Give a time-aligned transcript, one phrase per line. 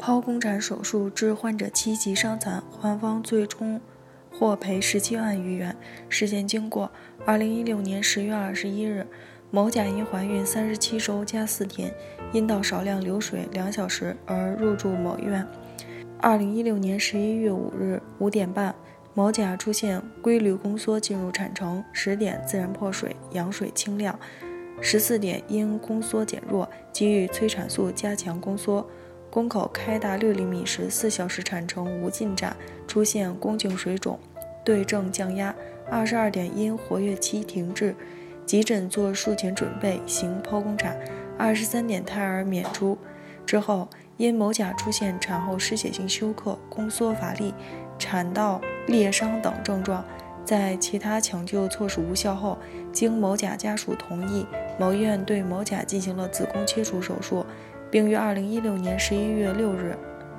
[0.00, 3.78] 剖宫产手术致患者七级伤残，患方最终
[4.32, 5.76] 获赔十七万余元。
[6.08, 6.90] 事件经过：
[7.26, 9.06] 二零一六年十月二十一日，
[9.50, 11.92] 某甲因怀孕三十七周加四天，
[12.32, 15.46] 阴道少量流水两小时而入住某院。
[16.18, 18.74] 二零一六年十一月五日五点半。
[19.12, 24.14] 某甲出现规律宫缩进入产程，十点自然破水，羊水清亮；
[24.80, 28.88] 十四点因宫缩减弱，给予催产素加强宫缩。
[29.30, 32.56] 宫口开大六厘米时，四小时产程无进展，
[32.88, 34.18] 出现宫颈水肿，
[34.64, 35.54] 对症降压。
[35.88, 37.94] 二十二点因活跃期停滞，
[38.44, 40.98] 急诊做术前准备，行剖宫产。
[41.38, 42.98] 二十三点胎儿娩出
[43.46, 47.54] 之后，因某甲出现产后失血性休克、宫缩乏力。
[47.98, 50.02] 产道裂伤等症状，
[50.42, 52.58] 在其他抢救措施无效后，
[52.92, 54.46] 经某甲家属同意，
[54.78, 57.44] 某医院对某甲进行了子宫切除手术，
[57.90, 59.96] 并于二零一六年十一月六日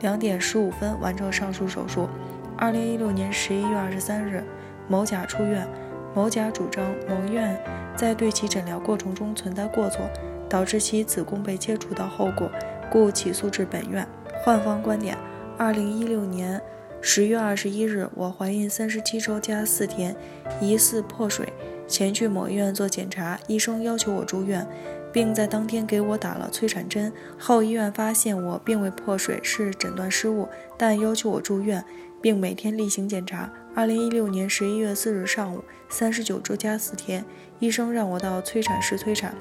[0.00, 2.08] 两点十五分完成上述手术。
[2.56, 4.44] 二零一六年十一月二十三日，
[4.88, 5.66] 某甲出院。
[6.14, 7.58] 某甲主张某院
[7.96, 10.02] 在对其诊疗过程中存在过错，
[10.46, 12.50] 导致其子宫被切除的后果，
[12.90, 14.06] 故起诉至本院。
[14.44, 15.16] 患方观点：
[15.56, 16.60] 二零一六年。
[17.00, 20.14] 十月二十一日，我怀孕三十七周加四天，
[20.60, 21.52] 疑似破水，
[21.88, 24.64] 前去某医院做检查，医生要求我住院，
[25.12, 27.12] 并在当天给我打了催产针。
[27.38, 31.84] 后医院发现我并未破水，是诊断失误，但要求我住院，
[32.20, 33.52] 并每天例行检查。
[33.74, 37.24] 二零一六年十一月四日上午，三十九周加四天，
[37.58, 39.34] 医生让我到催产室催产。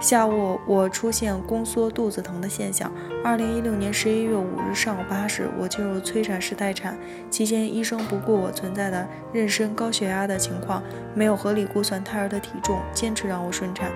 [0.00, 2.92] 下午我出现宫缩、肚子疼的现象。
[3.24, 6.96] 二零一六年十一月五日上午八时，我进入催产室待产，
[7.28, 10.82] 期间医生不顾我存在的妊娠高血压的情况，
[11.14, 13.90] 没有合理估算胎儿的体重，坚持让我顺产。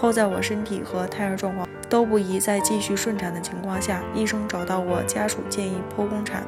[0.00, 6.44] 后在我身体和胎儿状况都不宜再继续顺产的情况下，医生找到我家属建议剖宫产。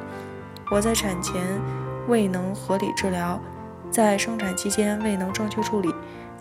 [0.71, 1.43] 我在产前
[2.07, 3.37] 未能合理治疗，
[3.91, 5.93] 在生产期间未能正确处理。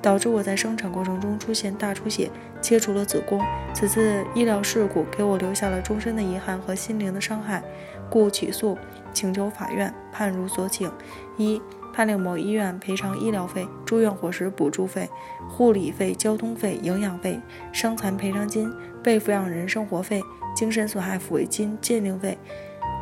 [0.03, 2.31] 导致我在生产过程中出现大出血，
[2.63, 3.39] 切除了子宫。
[3.75, 7.63] 此次医疗事故给我留下了终身的遗憾和心灵的伤害，
[8.09, 8.79] 故起诉，
[9.13, 10.91] 请求法院判如所请：
[11.37, 11.61] 一、
[11.93, 15.09] 判令某医院赔偿医疗费、住院伙食补助费、
[15.49, 17.41] 护理费、交通费、营养费、
[17.73, 20.23] 伤残赔偿金、被抚养人生活费、
[20.55, 22.39] 精神损害抚慰金、鉴定费，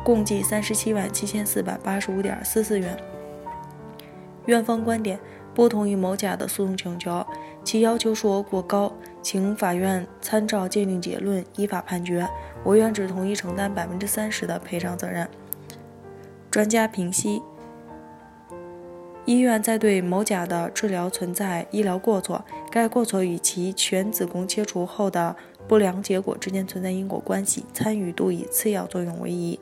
[0.03, 2.97] 共计三十七万七千四百八十五点四四元。
[4.45, 5.19] 院方观点。
[5.55, 7.25] 不同于某甲的诉讼请求，
[7.65, 12.25] 其要求数额过高，请法院参照鉴定结论依法判决。
[12.63, 15.27] 我院只同意承担百分之三十的赔偿责任。
[16.49, 17.41] 专家评析：
[19.29, 25.35] 医院在对某甲的治疗存在医疗过错，该过错与其全子宫切除后的
[25.67, 29.59] 不良结果之间存在因果关系，参与度以次要作用为宜。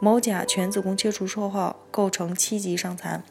[0.00, 3.22] 某甲全子宫切除术后构成七级伤残。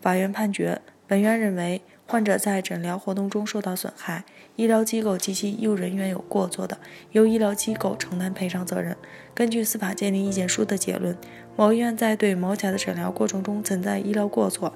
[0.00, 4.24] 法院判决，本院认为，患者在诊疗活动中受到损害，
[4.54, 6.78] 医疗机构及其医务人员有过错的，
[7.10, 8.96] 由医疗机构承担赔偿责任。
[9.34, 11.16] 根据司法鉴定意见书的结论，
[11.56, 14.72] 某医院在对某甲的诊疗过程中存在医疗过错，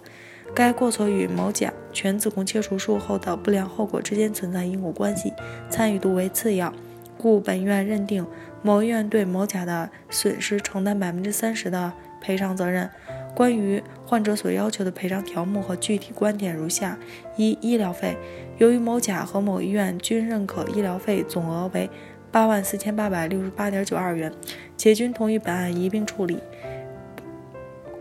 [0.52, 5.32] 该过错与某甲全子宫切除术后的不良后果之间存在因果关系，
[5.70, 6.74] 参与度为次要，
[7.16, 8.26] 故本院认定
[8.60, 12.90] 某医院对某甲的损失承担百分之三十的赔偿责任。
[13.34, 16.98] 关于患者所要求的赔偿条目和具体观点如下：
[17.36, 18.16] 一、医疗费，
[18.58, 21.88] 由于某甲和某医院均认可医疗费总额为
[22.30, 24.32] 八万四千八百六十八点九二元，
[24.76, 26.38] 且均同意本案一并处理，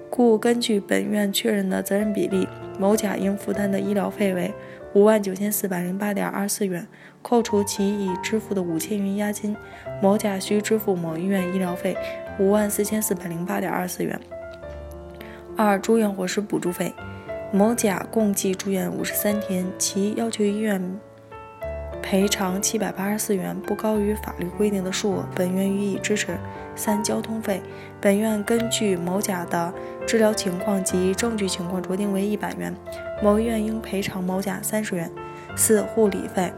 [0.09, 2.47] 故根据本院确认的责任比例，
[2.79, 4.53] 某甲应负担的医疗费为
[4.93, 6.85] 五万九千四百零八点二四元，
[7.21, 9.55] 扣除其已支付的五千元押金，
[10.01, 11.95] 某甲需支付某医院医疗费
[12.39, 14.19] 五万四千四百零八点二四元。
[15.61, 16.93] 二、住院伙食补助费，
[17.51, 20.97] 某甲共计住院五十三天，其要求医院
[22.01, 26.37] 赔偿七百八十四元，不高于法律规定的数额，本院予以支持。
[26.77, 27.61] 三、交通费，
[27.99, 29.73] 本院根据某甲的
[30.07, 32.73] 治疗情况及证据情况酌定为一百元，
[33.21, 35.11] 某医院应赔偿某甲三十元。
[35.57, 36.53] 四、护理费，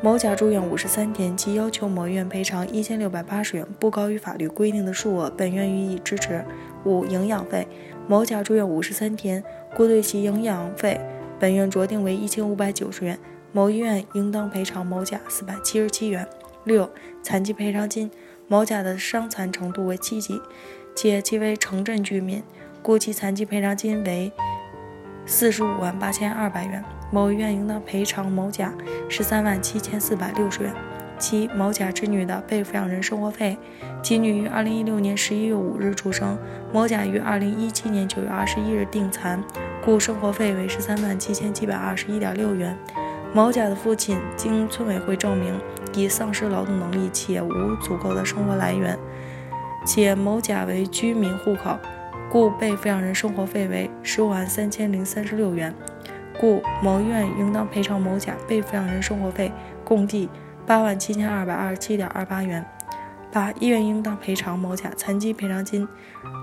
[0.00, 6.44] 某甲住院五十三天，其要求某院赔偿一千六百八十元，不高于法律规定的数额，本院予以支持。
[6.84, 7.66] 五、营养费。
[8.06, 9.42] 某甲住院五十三天，
[9.76, 11.00] 故对其营养费，
[11.40, 13.18] 本院酌定为一千五百九十元，
[13.50, 16.26] 某医院应当赔偿某甲四百七十七元。
[16.62, 16.88] 六、
[17.20, 18.08] 残疾赔偿金，
[18.46, 20.40] 某甲的伤残程度为七级，
[20.94, 22.40] 且其为城镇居民，
[22.82, 24.30] 故其残疾赔偿金为
[25.26, 28.72] 四十五万八千二百元，某医院应当赔偿某甲
[29.08, 30.72] 十三万七千四百六十元。
[31.18, 33.58] 七、某甲之女的被抚养人生活费。
[34.00, 36.38] 其女于二零一六年十一月五日出生，
[36.72, 39.42] 某甲于二零一七年九月二十一日定残，
[39.84, 42.76] 故生活费为十三万七千七百二十一点六元。
[43.34, 45.60] 某甲的父亲经村委会证明
[45.94, 48.96] 已丧失劳动能力，且无足够的生活来源，
[49.84, 51.76] 且某甲为居民户口。
[52.30, 55.74] 故被抚养人生活费为十五万三千零三十六元，
[56.40, 59.52] 故某医院应当赔偿某甲被抚养人生活费
[59.84, 60.28] 共计
[60.66, 62.64] 八万七千二百二十七点二八元。
[63.30, 65.86] 八、医院应当赔偿某甲残疾赔偿金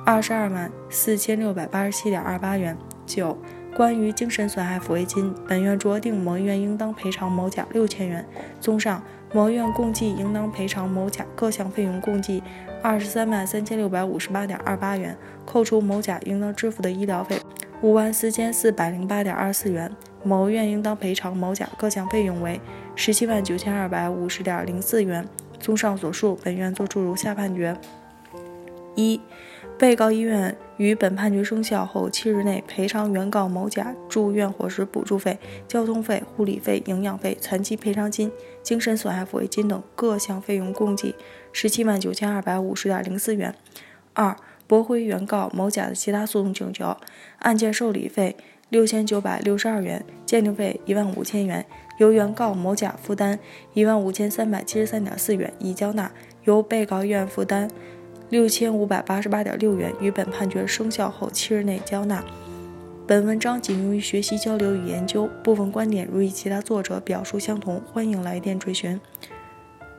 [0.06, 2.78] 二十二万四千六百八十七点二八元。
[3.08, 3.38] 九、
[3.76, 8.26] 关于精神损害抚慰金，本院酌定某医院应当赔偿某甲六千元。
[8.60, 9.02] 综上，
[9.34, 12.44] 某医院共计应当赔偿某甲各项费用共计。
[12.84, 17.40] 二十三万三千六百五十八点二八元，扣除某甲应当支付的医疗费
[17.86, 22.60] 五万四千四百零八点二四元，某院应当赔偿某甲各项费用为
[22.96, 25.24] 十七万九千二百五十点零四元。
[25.60, 27.78] 综上所述，本院作出如下判决：
[28.96, 29.22] 一、
[29.78, 35.38] 被告医院于本判决生效后七日内赔偿原告某甲住院伙食补助费、
[35.68, 38.32] 交通费、护理费、营养费、残疾赔偿金、
[38.64, 41.14] 精神损害抚慰金等各项费用共计。
[41.54, 43.54] 十七万九千二百五十点零四元。
[44.16, 44.36] 二、
[44.68, 46.98] 驳回原告某甲的其他诉讼请求，
[47.40, 48.36] 案件受理费
[48.70, 51.66] 六千九百六十二元，鉴定费一万五千元，
[52.00, 53.38] 由原告某甲负担
[53.74, 56.12] 一万五千三百七十三点四元已交纳，
[56.46, 57.70] 由被告院负担
[58.30, 62.24] 六千五百八十八点六元，于本判决生效后七日内交纳。
[63.08, 69.00] 本文章仅用于学习交流与研究，部分观点如与其他作者表述相同，欢迎来电追询。